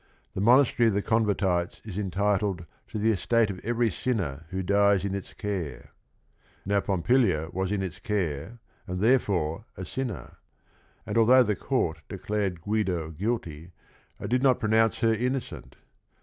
[0.33, 4.63] The Monastery of the Con vertites is entitled to the estate of every sinner who
[4.63, 5.91] dies in its care.
[6.65, 10.37] Now Pompilia was in its care and therefore a "sinner";
[11.05, 13.73] and although the court declared Guido guilty,
[14.19, 15.75] it did not pronounce her innocent.